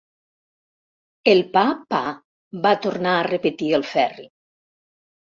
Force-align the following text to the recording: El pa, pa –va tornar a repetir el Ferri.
El 1.33 1.41
pa, 1.57 1.63
pa 1.95 1.99
–va 2.63 2.71
tornar 2.87 3.13
a 3.19 3.29
repetir 3.29 3.69
el 3.81 3.87
Ferri. 3.91 4.27